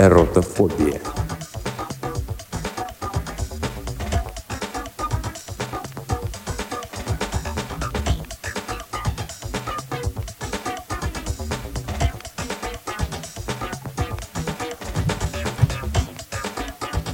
[0.00, 0.98] эротофобия.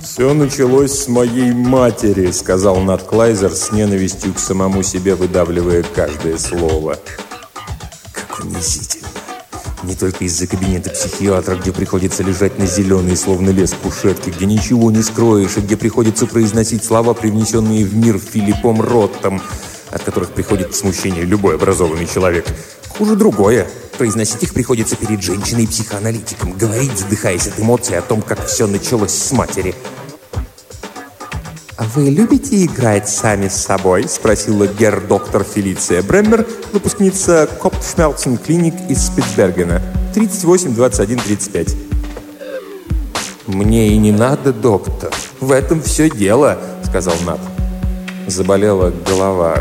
[0.01, 6.39] «Все началось с моей матери»,— сказал Нат Клайзер с ненавистью к самому себе, выдавливая каждое
[6.39, 6.93] слово.
[6.95, 7.26] «Как унизительно!
[9.87, 14.91] Не только из-за кабинета психиатра, где приходится лежать на зеленый, словно лес кушетки, где ничего
[14.91, 19.41] не скроешь, и где приходится произносить слова, привнесенные в мир Филиппом Роттом,
[19.93, 22.47] от которых приходит смущение любой образованный человек.
[22.89, 23.69] Хуже другое.
[23.97, 29.31] Произносить их приходится перед женщиной-психоаналитиком, говорить, задыхаясь от эмоций о том, как все началось с
[29.31, 29.73] матери».
[31.77, 39.07] «А вы любите играть сами с собой?»– спросила гер-доктор Фелиция Бреммер, выпускница Коптшмелцен клиник из
[39.07, 39.83] Спицбергена.
[40.15, 41.77] 38 21 35.
[43.47, 45.13] «Мне и не надо, доктор.
[45.41, 47.41] В этом все дело»,– сказал Нат.
[48.27, 49.59] Заболела голова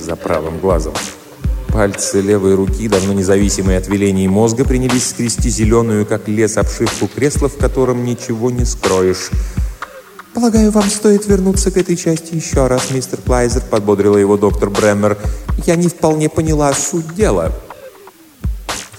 [0.00, 0.94] за правым глазом.
[1.68, 7.50] Пальцы левой руки, давно независимые от велений мозга, принялись скрести зеленую, как лес, обшивку кресла,
[7.50, 9.28] в котором ничего не скроешь.
[10.34, 15.18] «Полагаю, вам стоит вернуться к этой части еще раз, мистер Клайзер»,— подбодрила его доктор Бреммер.
[15.66, 17.52] «Я не вполне поняла суть дела».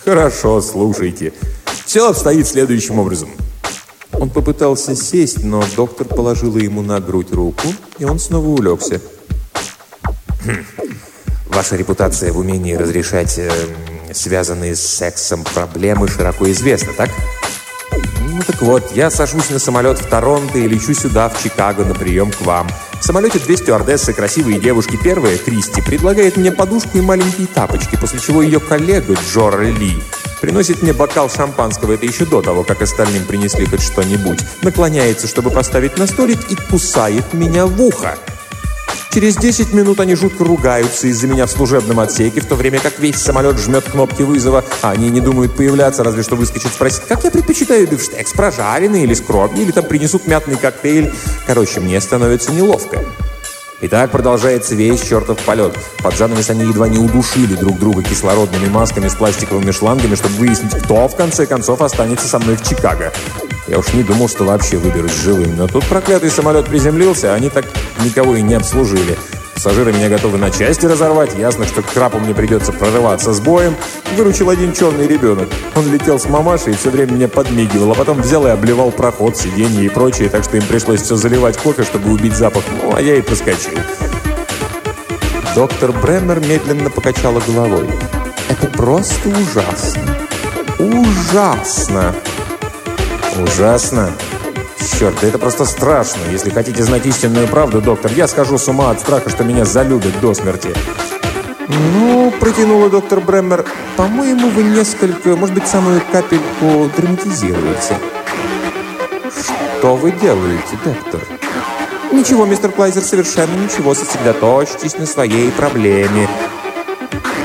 [0.03, 1.33] «Хорошо, слушайте.
[1.85, 3.29] Все обстоит следующим образом».
[4.11, 7.67] Он попытался сесть, но доктор положила ему на грудь руку,
[7.99, 8.99] и он снова улегся.
[11.47, 13.49] «Ваша репутация в умении разрешать э,
[14.13, 17.09] связанные с сексом проблемы широко известна, так?»
[18.39, 21.93] Ну так вот, я сажусь на самолет в Торонто и лечу сюда, в Чикаго, на
[21.93, 22.69] прием к вам.
[23.01, 24.97] В самолете две стюардессы, красивые девушки.
[25.03, 30.01] Первая, Кристи, предлагает мне подушку и маленькие тапочки, после чего ее коллега Джора Ли
[30.39, 35.49] приносит мне бокал шампанского, это еще до того, как остальным принесли хоть что-нибудь, наклоняется, чтобы
[35.51, 38.17] поставить на столик и кусает меня в ухо.
[39.11, 42.99] Через 10 минут они жутко ругаются из-за меня в служебном отсеке, в то время как
[42.99, 47.23] весь самолет жмет кнопки вызова, а они не думают появляться, разве что выскочат спросить, как
[47.23, 51.11] я предпочитаю бифштекс, прожаренный или с кровью, или там принесут мятный коктейль.
[51.47, 53.03] Короче, мне становится неловко.
[53.81, 55.73] И так продолжается весь чертов полет.
[56.03, 60.75] Под занавес они едва не удушили друг друга кислородными масками с пластиковыми шлангами, чтобы выяснить,
[60.83, 63.13] кто в конце концов останется со мной в Чикаго.
[63.69, 67.49] Я уж не думал, что вообще выберусь живым, но тут проклятый самолет приземлился, а они
[67.49, 67.65] так
[68.03, 69.15] никого и не обслужили.
[69.53, 71.37] Пассажиры меня готовы на части разорвать.
[71.37, 73.75] Ясно, что к храпу мне придется прорываться с боем.
[74.15, 75.49] Выручил один черный ребенок.
[75.75, 79.37] Он летел с мамашей и все время меня подмигивал, а потом взял и обливал проход,
[79.37, 82.63] сиденье и прочее, так что им пришлось все заливать кофе, чтобы убить запах.
[82.81, 83.77] Ну, а я и проскочил.
[85.53, 87.87] Доктор Бреммер медленно покачала головой.
[88.47, 90.17] «Это просто ужасно!
[90.79, 92.15] Ужасно!»
[93.43, 94.11] Ужасно.
[94.99, 96.19] Черт, да это просто страшно.
[96.31, 100.19] Если хотите знать истинную правду, доктор, я схожу с ума от страха, что меня залюбят
[100.19, 100.73] до смерти.
[101.67, 107.97] Ну, протянула доктор Бреммер, по-моему, вы несколько, может быть, самую капельку драматизируете.
[109.79, 111.21] Что вы делаете, доктор?
[112.11, 113.93] Ничего, мистер Клайзер, совершенно ничего.
[113.93, 116.27] Сосредоточьтесь на своей проблеме.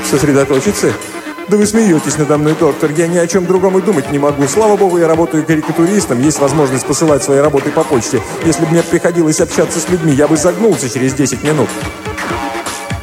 [0.09, 0.91] Сосредоточиться?
[1.47, 2.89] «Да вы смеетесь надо мной, доктор.
[2.91, 4.47] Я ни о чем другом и думать не могу.
[4.47, 6.19] Слава богу, я работаю карикатуристом.
[6.19, 8.19] Есть возможность посылать свои работы по почте.
[8.43, 11.69] Если бы мне приходилось общаться с людьми, я бы загнулся через 10 минут».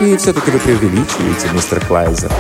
[0.01, 2.33] «И все-таки вы преувеличиваете, мистер Клайзер».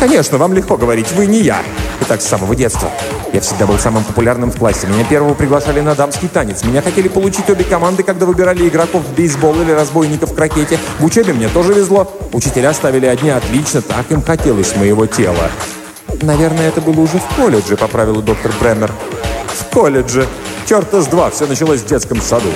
[0.00, 1.10] «Конечно, вам легко говорить.
[1.12, 1.62] Вы не я.
[2.00, 2.90] И так с самого детства.
[3.32, 4.86] Я всегда был самым популярным в классе.
[4.86, 6.64] Меня первого приглашали на дамский танец.
[6.64, 10.78] Меня хотели получить обе команды, когда выбирали игроков в бейсбол или разбойников в крокете.
[10.98, 12.10] В учебе мне тоже везло.
[12.32, 15.50] Учителя ставили одни отлично, так им хотелось моего тела.
[16.22, 18.92] Наверное, это было уже в колледже, поправил доктор Бремер.
[19.46, 20.26] В колледже.
[20.66, 21.30] Черта с два.
[21.30, 22.50] Все началось в детском саду.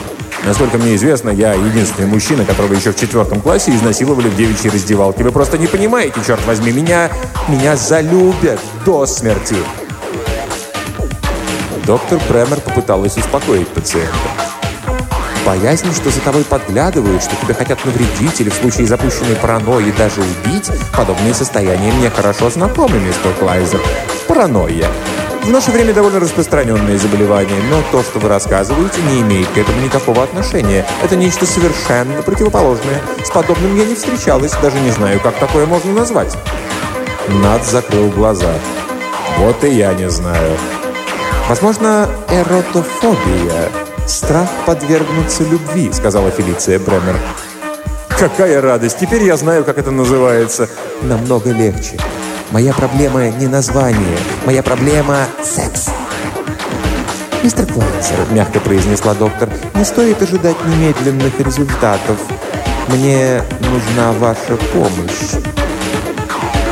[0.45, 5.23] Насколько мне известно, я единственный мужчина, которого еще в четвертом классе изнасиловали в девичьей раздевалке.
[5.23, 7.11] Вы просто не понимаете, черт возьми, меня,
[7.49, 9.57] меня залюбят до смерти.
[11.87, 14.13] Доктор Бремер попыталась успокоить пациента.
[15.47, 20.21] Боязнь, что за тобой подглядывают, что тебе хотят навредить или в случае запущенной паранойи даже
[20.21, 23.81] убить, подобные состояния мне хорошо знакомы, мистер Клайзер.
[24.29, 24.89] Паранойя.
[25.43, 29.81] В наше время довольно распространенное заболевание, но то, что вы рассказываете, не имеет к этому
[29.81, 30.87] никакого отношения.
[31.03, 33.03] Это нечто совершенно противоположное.
[33.25, 36.33] С подобным я не встречалась, даже не знаю, как такое можно назвать.
[37.29, 38.55] Над закрыл глаза.
[39.39, 40.57] Вот и я не знаю.
[41.49, 43.69] Возможно, эротофобия.
[44.07, 47.17] Страх подвергнуться любви, сказала Фелиция Бремер.
[48.17, 48.99] Какая радость!
[49.01, 50.69] Теперь я знаю, как это называется.
[51.03, 51.99] Намного легче.
[52.53, 54.19] Моя проблема не название.
[54.45, 55.89] Моя проблема– секс.
[57.43, 62.19] «Мистер Клайнсер»,— мягко произнесла доктор,— «не стоит ожидать немедленных результатов.
[62.89, 65.43] Мне нужна ваша помощь».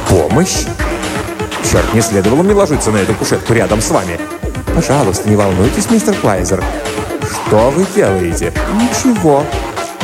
[0.06, 0.66] «Помощь?»
[1.72, 4.20] Черт, не следовало мне ложиться на эту кушетку рядом с вами.
[4.74, 6.62] Пожалуйста, не волнуйтесь, мистер Клайзер.
[7.22, 8.52] Что вы делаете?
[8.74, 9.46] Ничего.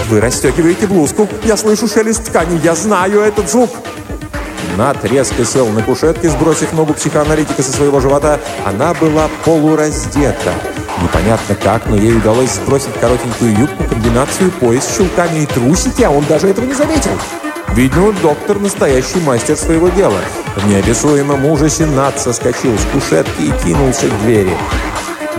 [0.09, 1.29] Вы расстегиваете блузку.
[1.45, 2.59] Я слышу шелест ткани.
[2.65, 3.71] Я знаю этот звук.
[4.77, 8.39] Над резко сел на кушетке, сбросив ногу психоаналитика со своего живота.
[8.65, 10.53] Она была полураздета.
[11.03, 16.11] Непонятно как, но ей удалось сбросить коротенькую юбку, комбинацию, пояс с щелками и трусики, а
[16.11, 17.13] он даже этого не заметил.
[17.75, 20.21] Видно, доктор настоящий мастер своего дела.
[20.57, 24.57] В неописуемом ужасе Над соскочил с кушетки и кинулся к двери.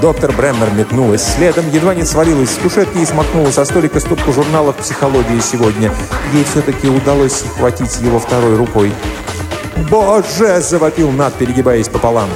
[0.02, 4.76] Доктор Бреммер метнулась следом, едва не свалилась с кушетки и смахнула со столика стопку журналов
[4.76, 5.92] «Психология сегодня».
[6.34, 8.94] Ей все-таки удалось схватить его второй рукой.
[9.90, 12.30] «Боже!»– завопил Над, перегибаясь пополам.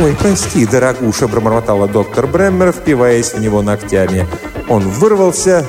[0.00, 4.26] «Ой, прости, дорогуша!»– пробормотала доктор Бреммер, впиваясь в него ногтями.
[4.68, 5.66] Он вырвался,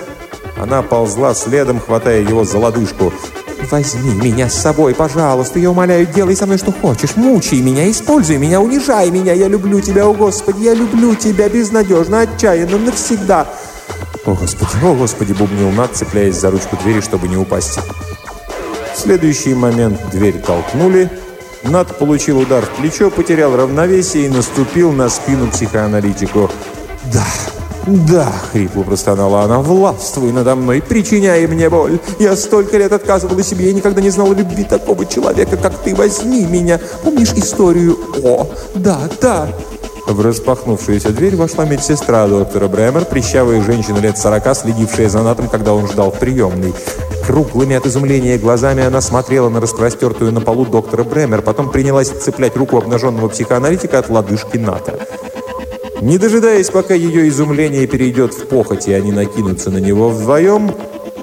[0.58, 3.12] она ползла следом, хватая его за лодыжку.
[3.69, 8.38] «Возьми меня с собой, пожалуйста, я умоляю, делай со мной что хочешь, мучай меня, используй
[8.38, 13.48] меня, унижай меня, я люблю тебя, о Господи, я люблю тебя безнадежно, отчаянно, навсегда!»
[14.25, 17.80] «О Господи, о Господи!»— бубнил Над, цепляясь за ручку двери, чтобы не упасть.
[18.93, 21.09] В следующий момент дверь толкнули,
[21.63, 26.49] Над получил удар в плечо, потерял равновесие и наступил на спину психоаналитику.
[27.13, 27.25] «Да,
[27.88, 31.99] «Да»,— хрипло простонала она,— «властвуй надо мной, причиняй мне боль.
[32.19, 35.95] Я столько лет отказывала себе, я никогда не знала любви такого человека, как ты.
[35.95, 36.79] Возьми меня.
[37.03, 37.97] Помнишь историю?
[38.23, 39.47] О, да, да».
[40.07, 45.73] В распахнувшуюся дверь вошла медсестра доктора Бремер, прищавая женщина лет сорока, следившая за Натом, когда
[45.73, 46.73] он ждал в приемной.
[47.25, 52.56] Круглыми от изумления глазами она смотрела на распростертую на полу доктора Бремер, потом принялась цеплять
[52.57, 55.00] руку обнаженного психоаналитика от лодыжки Ната.
[56.01, 60.71] Не дожидаясь, пока ее изумление перейдет в похоть, и они накинутся на него вдвоем,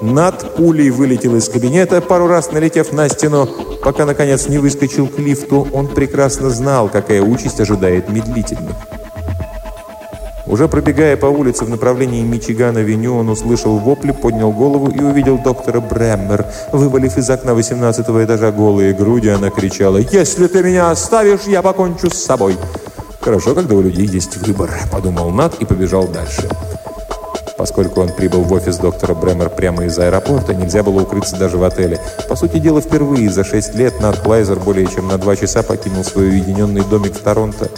[0.01, 3.49] над пулей вылетел из кабинета, пару раз налетев на стену,
[3.83, 5.67] пока, наконец, не выскочил к лифту.
[5.73, 8.75] Он прекрасно знал, какая участь ожидает медлительных.
[10.49, 15.79] Уже пробегая по улице в направлении Мичигана-Веню, он услышал вопли, поднял голову и увидел доктора
[15.79, 16.47] Брэммер.
[16.71, 22.09] Вывалив из окна 18 этажа голые груди, она кричала «Если ты меня оставишь, я покончу
[22.09, 22.57] с собой!»
[23.21, 26.49] «Хорошо, когда у людей есть выбор»,— подумал Нат и побежал дальше.
[27.59, 31.63] Поскольку он прибыл в офис доктора Бремер прямо из аэропорта, нельзя было укрыться даже в
[31.65, 31.99] отеле.
[32.29, 36.05] По сути дела, впервые за шесть лет Нат Клайзер более чем на два часа покинул
[36.05, 37.69] свой уединенный домик в Торонто.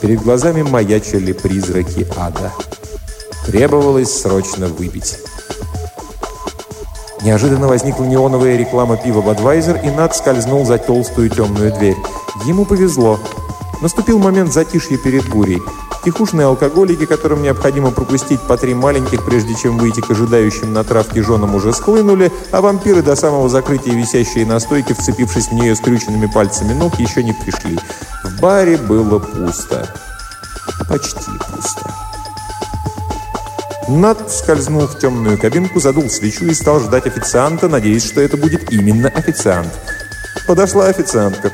[0.00, 2.52] Перед глазами маячили призраки ада.
[3.44, 5.18] Требовалось срочно выпить.
[7.20, 11.96] Неожиданно возникла неоновая реклама пива Budweiser, и Нат скользнул за толстую темную дверь.
[12.46, 13.20] Ему повезло.
[13.82, 15.60] Наступил момент затишья перед бурей.
[16.08, 21.22] Тихушные алкоголики, которым необходимо пропустить по три маленьких, прежде чем выйти к ожидающим на травке
[21.22, 26.24] женам, уже схлынули, а вампиры до самого закрытия, висящие на стойке, вцепившись в нее скрюченными
[26.24, 27.78] пальцами ног, еще не пришли.
[28.24, 29.94] В баре было пусто.
[30.88, 31.94] Почти пусто.
[33.88, 38.72] Над скользнул в темную кабинку, задул свечу и стал ждать официанта, надеясь, что это будет
[38.72, 39.74] именно официант.
[40.46, 41.52] Подошла официантка.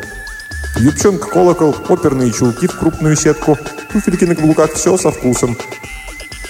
[0.84, 3.56] Юбчонка, колокол, оперные чулки в крупную сетку,
[3.90, 5.56] туфельки на каблуках, все со вкусом.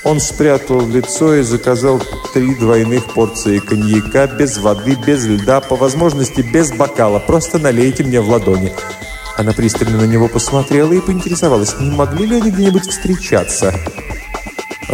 [0.03, 6.41] Он спрятал лицо и заказал три двойных порции коньяка, без воды, без льда, по возможности
[6.41, 7.21] без бокала.
[7.21, 8.73] Просто налейте мне в ладони.
[9.37, 13.73] Она пристально на него посмотрела и поинтересовалась, не могли ли они где-нибудь встречаться.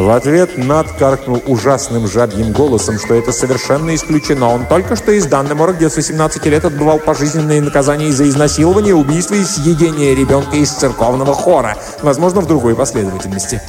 [0.00, 4.48] В ответ Над каркнул ужасным жабьим голосом, что это совершенно исключено.
[4.48, 9.34] Он только что из Даннемора, где с 18 лет отбывал пожизненные наказания за изнасилование, убийство
[9.34, 11.76] и съедение ребенка из церковного хора.
[12.00, 13.60] Возможно, в другой последовательности.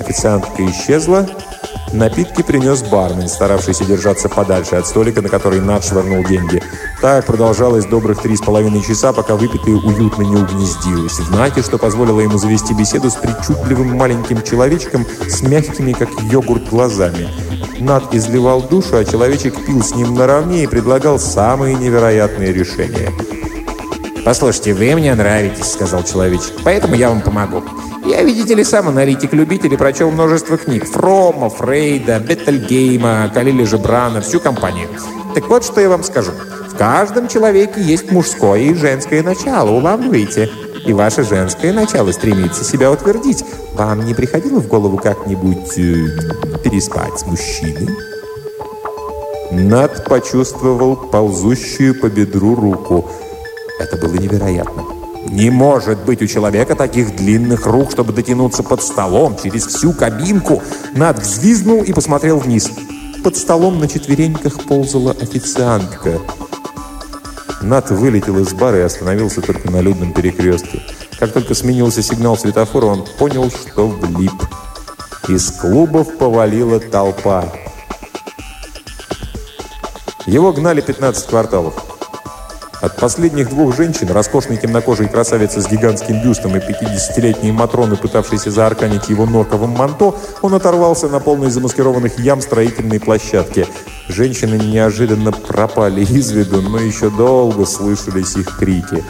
[0.00, 1.24] Официантка исчезла,
[1.92, 6.60] Напитки принес бармен, старавшийся держаться подальше от столика, на который Над швырнул деньги.
[7.04, 11.16] Так продолжалось добрых три с половиной часа, пока выпитое уютно не угнездилось.
[11.16, 17.28] Знаете, что позволило ему завести беседу с причудливым маленьким человечком с мягкими, как йогурт, глазами.
[17.78, 23.12] Над изливал душу, а человечек пил с ним наравне и предлагал самые невероятные решения.
[24.24, 27.62] «Послушайте, вы мне нравитесь»,— сказал человечек,— «поэтому я вам помогу.
[28.06, 30.86] Я, видите ли, сам аналитик-любитель и прочел множество книг.
[30.86, 34.88] Фрома, Фрейда, Беттельгейма, Калили Жебрана, всю компанию.
[35.34, 36.32] Так вот, что я вам скажу.
[36.74, 40.50] В каждом человеке есть мужское и женское начало, улавливаете?
[40.84, 43.44] И ваше женское начало стремится себя утвердить.
[43.74, 47.88] Вам не приходило в голову как-нибудь э, переспать с мужчиной?
[49.52, 53.08] Над почувствовал ползущую по бедру руку.
[53.78, 54.82] Это было невероятно.
[55.30, 60.60] Не может быть у человека таких длинных рук, чтобы дотянуться под столом через всю кабинку.
[60.96, 62.68] Над взвизгнул и посмотрел вниз.
[63.22, 66.18] Под столом на четвереньках ползала официантка.
[67.64, 70.82] Нат вылетел из бара и остановился только на людном перекрестке.
[71.18, 74.32] Как только сменился сигнал светофора, он понял, что влип.
[75.28, 77.50] Из клубов повалила толпа.
[80.26, 81.93] Его гнали 15 кварталов.
[82.84, 89.08] От последних двух женщин, роскошной темнокожей красавицы с гигантским бюстом и 50-летней Матроны, пытавшейся заарканить
[89.08, 93.66] его норковым манто, он оторвался на полной замаскированных ям строительной площадке.
[94.08, 99.02] Женщины неожиданно пропали из виду, но еще долго слышались их крики.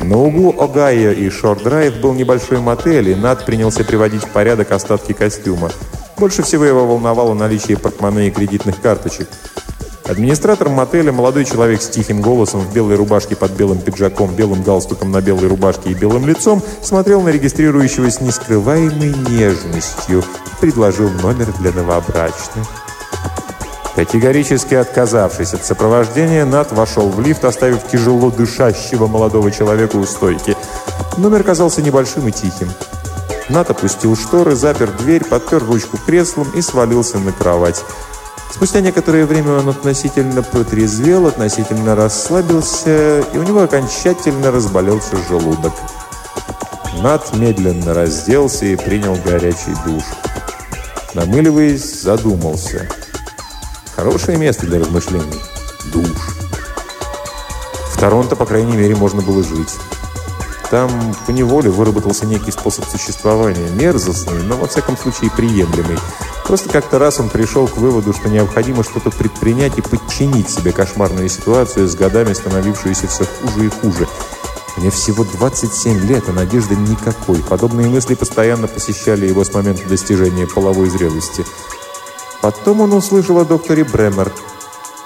[0.00, 5.12] На углу Огайо и Шор-Драйв был небольшой мотель, и Над принялся приводить в порядок остатки
[5.12, 5.70] костюма.
[6.16, 9.28] Больше всего его волновало наличие портмоне и кредитных карточек.
[10.12, 15.10] Администратор мотеля, молодой человек с тихим голосом, в белой рубашке под белым пиджаком, белым галстуком
[15.10, 20.22] на белой рубашке и белым лицом, смотрел на регистрирующего с нескрываемой нежностью.
[20.60, 22.66] Предложил номер для новобрачных.
[23.96, 30.58] Категорически отказавшись от сопровождения, Нат вошел в лифт, оставив тяжело дышащего молодого человека у стойки.
[31.16, 32.68] Номер казался небольшим и тихим.
[33.48, 37.82] Нат опустил шторы, запер дверь, подпер ручку креслом и свалился на кровать.
[38.52, 45.72] Спустя некоторое время он относительно протрезвел, относительно расслабился, и у него окончательно разболелся желудок.
[47.02, 50.04] Нат медленно разделся и принял горячий душ.
[51.14, 52.88] Намыливаясь, задумался–
[53.94, 55.40] Хорошее место для размышлений.
[55.92, 56.08] Душ.
[57.90, 59.68] В Торонто, по крайней мере, можно было жить.
[60.72, 60.88] Там
[61.26, 65.98] поневоле выработался некий способ существования, мерзостный, но во всяком случае приемлемый.
[66.46, 71.28] Просто как-то раз он пришел к выводу, что необходимо что-то предпринять и подчинить себе кошмарную
[71.28, 74.08] ситуацию, с годами становившуюся все хуже и хуже.
[74.78, 77.42] Мне всего 27 лет, а надежды никакой.
[77.42, 81.44] Подобные мысли постоянно посещали его с момента достижения половой зрелости.
[82.40, 84.32] Потом он услышал о докторе Бремер.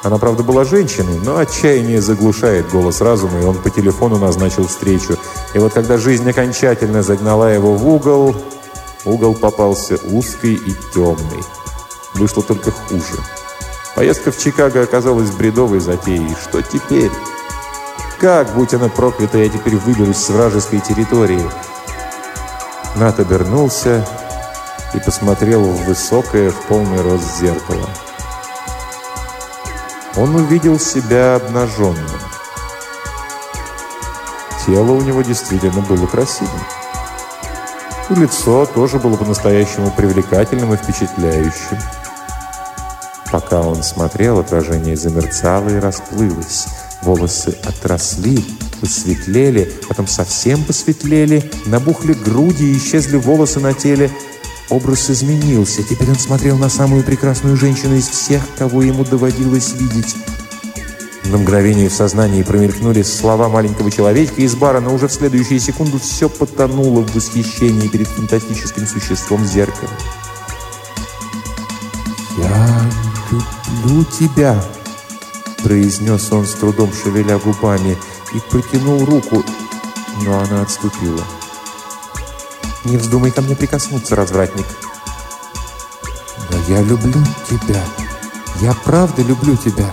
[0.06, 5.18] Она, правда, была женщиной, но отчаяние заглушает голос разума, и он по телефону назначил встречу.
[5.52, 8.36] И вот когда жизнь окончательно загнала его в угол,
[9.04, 11.42] угол попался узкий и темный.
[12.14, 13.18] Вышло только хуже.
[13.96, 16.36] Поездка в Чикаго оказалась бредовой затеей.
[16.40, 17.10] Что теперь?
[18.20, 21.42] Как, будь она проклята, я теперь выберусь с вражеской территории?
[22.94, 24.06] Нат обернулся
[24.94, 27.88] и посмотрел в высокое, в полный рост зеркало.
[30.16, 32.08] Он увидел себя обнаженным.
[34.64, 36.60] Тело у него действительно было красивым.
[38.08, 41.78] И лицо тоже было по-настоящему привлекательным и впечатляющим.
[43.30, 46.66] Пока он смотрел, отражение замерцало и расплылось.
[47.02, 48.42] Волосы отросли,
[48.80, 54.10] посветлели, потом совсем посветлели, набухли груди и исчезли волосы на теле–
[54.68, 55.82] Образ изменился.
[55.84, 60.16] Теперь он смотрел на самую прекрасную женщину из всех, кого ему доводилось видеть.
[61.26, 65.98] На мгновение в сознании промелькнули слова маленького человечка из бара, но уже в следующую секунду
[65.98, 69.90] все потонуло в восхищении перед фантастическим существом зеркала.
[72.38, 72.90] «Я
[73.30, 74.62] люблю тебя»,—
[75.62, 77.96] произнес он с трудом, шевеля губами,
[78.34, 79.44] и протянул руку,
[80.24, 81.24] но она отступила.
[82.86, 84.66] Не вздумай ко мне прикоснуться, развратник.
[86.50, 87.82] Но я люблю тебя.
[88.60, 89.90] Я правда люблю тебя.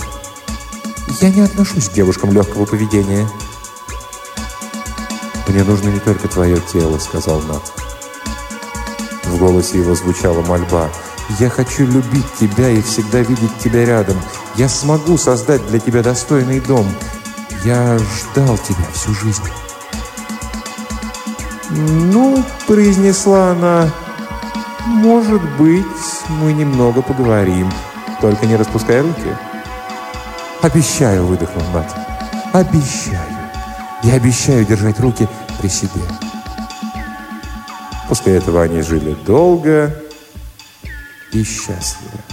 [1.20, 3.28] Я не отношусь к девушкам легкого поведения.
[5.48, 7.64] «Мне нужно не только твое тело»,— сказал Нат.
[9.24, 10.90] В голосе его звучала мольба.
[11.40, 14.18] «Я хочу любить тебя и всегда видеть тебя рядом.
[14.56, 16.88] Я смогу создать для тебя достойный дом.
[17.66, 19.63] Я ждал тебя всю жизнь».
[21.76, 23.90] «Ну,— произнесла она,—
[24.86, 25.86] может быть,
[26.30, 27.72] мы немного поговорим,
[28.22, 29.36] только не распускай руки».
[30.62, 31.92] «Обещаю»,— выдохнул Нат.
[32.54, 33.18] «Обещаю.
[34.04, 35.28] Я обещаю держать руки
[35.60, 36.02] при себе».
[38.08, 39.96] После этого они жили долго
[41.32, 42.33] и счастливо.